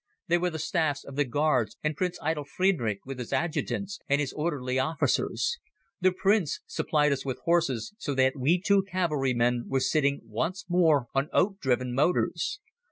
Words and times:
They 0.29 0.39
were 0.39 0.49
the 0.49 0.57
staffs 0.57 1.03
of 1.03 1.15
the 1.15 1.25
Guards 1.25 1.77
and 1.83 1.95
Prince 1.95 2.17
Eitel 2.23 2.43
Friedrich 2.47 3.05
with 3.05 3.19
his 3.19 3.31
Adjutants 3.31 3.99
and 4.09 4.19
his 4.19 4.33
Orderly 4.33 4.79
Officers. 4.79 5.59
The 5.99 6.11
Prince 6.11 6.59
supplied 6.65 7.11
us 7.11 7.23
with 7.23 7.37
horses 7.43 7.93
so 7.99 8.15
that 8.15 8.33
we 8.35 8.59
two 8.59 8.81
cavalrymen 8.81 9.65
were 9.67 9.79
sitting 9.79 10.21
once 10.23 10.65
more 10.67 11.05
on 11.13 11.29
oat 11.33 11.59
driven 11.59 11.93
motors. 11.93 12.59